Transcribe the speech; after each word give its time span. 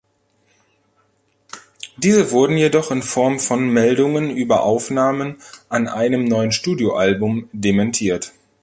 Diese 1.97 2.31
wurden 2.31 2.57
jedoch 2.57 2.89
in 2.89 3.03
Form 3.03 3.39
von 3.39 3.69
Meldungen 3.69 4.31
über 4.31 4.63
Aufnahmen 4.63 5.37
an 5.69 5.87
einem 5.87 6.25
neuen 6.25 6.51
Studioalbum 6.51 7.49
dementiert. 7.53 8.33